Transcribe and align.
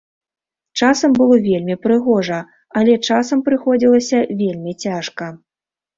Часам 0.79 1.11
было 1.19 1.35
вельмі 1.47 1.75
прыгожа, 1.83 2.39
але 2.81 2.93
часам 3.11 3.45
прыходзілася 3.51 4.23
вельмі 4.45 4.71
цяжка. 4.87 5.33